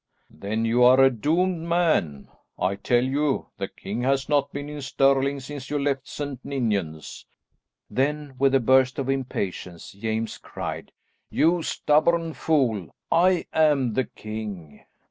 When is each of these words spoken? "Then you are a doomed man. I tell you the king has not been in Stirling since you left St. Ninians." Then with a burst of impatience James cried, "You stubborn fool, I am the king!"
"Then 0.31 0.65
you 0.65 0.83
are 0.83 0.99
a 0.99 1.11
doomed 1.11 1.59
man. 1.67 2.27
I 2.57 2.73
tell 2.73 3.03
you 3.03 3.49
the 3.59 3.67
king 3.67 4.01
has 4.01 4.27
not 4.27 4.51
been 4.51 4.67
in 4.67 4.81
Stirling 4.81 5.39
since 5.39 5.69
you 5.69 5.77
left 5.77 6.07
St. 6.07 6.43
Ninians." 6.43 7.27
Then 7.87 8.33
with 8.39 8.55
a 8.55 8.59
burst 8.59 8.97
of 8.97 9.11
impatience 9.11 9.91
James 9.91 10.39
cried, 10.39 10.91
"You 11.29 11.61
stubborn 11.61 12.33
fool, 12.33 12.89
I 13.11 13.45
am 13.53 13.93
the 13.93 14.05
king!" 14.05 14.83